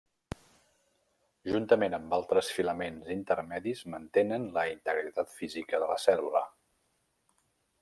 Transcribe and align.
Juntament 1.51 1.95
amb 1.97 2.15
altres 2.17 2.49
filaments 2.59 3.11
intermedis 3.17 3.85
mantenen 3.97 4.49
la 4.57 4.65
integritat 4.73 5.31
física 5.43 5.85
de 5.85 5.93
la 5.95 6.01
cèl·lula. 6.09 6.45